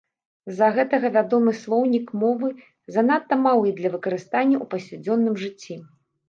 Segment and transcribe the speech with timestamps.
[0.51, 2.49] З-за гэтага вядомы слоўнік мовы
[2.97, 5.79] занадта малы для выкарыстання ў паўсядзённым жыцці.